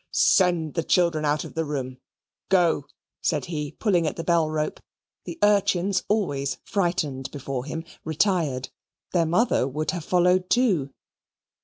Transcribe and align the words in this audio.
"Send 0.13 0.73
the 0.73 0.83
children 0.83 1.25
out 1.25 1.43
of 1.43 1.53
the 1.53 1.63
room. 1.63 1.99
Go!" 2.49 2.87
said 3.21 3.45
he 3.45 3.73
pulling 3.73 4.07
at 4.07 4.15
the 4.15 4.23
bell 4.23 4.49
rope. 4.49 4.79
The 5.25 5.37
urchins, 5.43 6.01
always 6.07 6.57
frightened 6.63 7.29
before 7.29 7.65
him, 7.65 7.83
retired: 8.03 8.69
their 9.13 9.27
mother 9.27 9.67
would 9.67 9.91
have 9.91 10.03
followed 10.03 10.49
too. 10.49 10.89